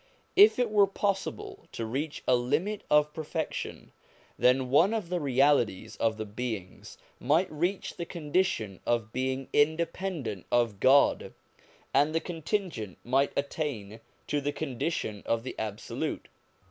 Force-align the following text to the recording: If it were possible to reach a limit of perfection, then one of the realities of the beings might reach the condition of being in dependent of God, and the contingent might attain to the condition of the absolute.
If 0.35 0.57
it 0.57 0.71
were 0.71 0.87
possible 0.87 1.67
to 1.73 1.85
reach 1.85 2.23
a 2.27 2.33
limit 2.33 2.81
of 2.89 3.13
perfection, 3.13 3.91
then 4.35 4.71
one 4.71 4.95
of 4.95 5.09
the 5.09 5.19
realities 5.19 5.95
of 5.97 6.17
the 6.17 6.25
beings 6.25 6.97
might 7.19 7.51
reach 7.51 7.97
the 7.97 8.05
condition 8.07 8.79
of 8.83 9.13
being 9.13 9.47
in 9.53 9.75
dependent 9.75 10.47
of 10.51 10.79
God, 10.79 11.35
and 11.93 12.15
the 12.15 12.19
contingent 12.19 12.97
might 13.03 13.31
attain 13.37 13.99
to 14.25 14.41
the 14.41 14.51
condition 14.51 15.21
of 15.27 15.43
the 15.43 15.53
absolute. 15.59 16.29